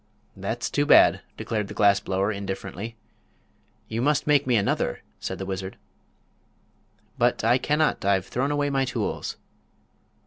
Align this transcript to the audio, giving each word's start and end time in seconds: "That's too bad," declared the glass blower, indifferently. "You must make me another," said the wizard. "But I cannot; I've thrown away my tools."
"That's 0.35 0.71
too 0.71 0.87
bad," 0.87 1.21
declared 1.37 1.67
the 1.67 1.75
glass 1.75 1.99
blower, 1.99 2.31
indifferently. 2.31 2.95
"You 3.87 4.01
must 4.01 4.25
make 4.25 4.47
me 4.47 4.55
another," 4.55 5.03
said 5.19 5.37
the 5.37 5.45
wizard. 5.45 5.77
"But 7.19 7.43
I 7.43 7.59
cannot; 7.59 8.03
I've 8.03 8.25
thrown 8.25 8.49
away 8.49 8.71
my 8.71 8.83
tools." 8.85 9.37